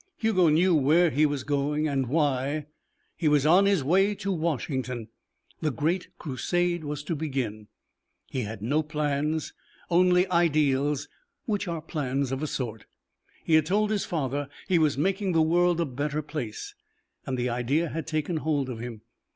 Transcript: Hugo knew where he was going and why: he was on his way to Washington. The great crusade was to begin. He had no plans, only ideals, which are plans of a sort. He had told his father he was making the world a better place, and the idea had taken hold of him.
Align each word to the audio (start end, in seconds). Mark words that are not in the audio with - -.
Hugo 0.17 0.49
knew 0.49 0.73
where 0.73 1.11
he 1.11 1.27
was 1.27 1.43
going 1.43 1.87
and 1.87 2.07
why: 2.07 2.65
he 3.15 3.27
was 3.27 3.45
on 3.45 3.67
his 3.67 3.83
way 3.83 4.15
to 4.15 4.31
Washington. 4.31 5.09
The 5.59 5.69
great 5.69 6.07
crusade 6.17 6.83
was 6.83 7.03
to 7.03 7.15
begin. 7.15 7.67
He 8.31 8.41
had 8.41 8.63
no 8.63 8.81
plans, 8.81 9.53
only 9.91 10.25
ideals, 10.31 11.07
which 11.45 11.67
are 11.67 11.83
plans 11.83 12.31
of 12.31 12.41
a 12.41 12.47
sort. 12.47 12.85
He 13.43 13.53
had 13.53 13.67
told 13.67 13.91
his 13.91 14.03
father 14.05 14.49
he 14.67 14.79
was 14.79 14.97
making 14.97 15.33
the 15.33 15.43
world 15.43 15.79
a 15.79 15.85
better 15.85 16.23
place, 16.23 16.73
and 17.27 17.37
the 17.37 17.49
idea 17.49 17.89
had 17.89 18.07
taken 18.07 18.37
hold 18.37 18.69
of 18.69 18.79
him. 18.79 19.01